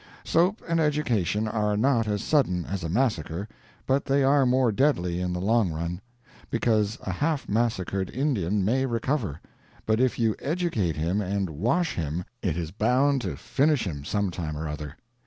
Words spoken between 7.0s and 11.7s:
a half massacred Indian may recover, but if you educate him and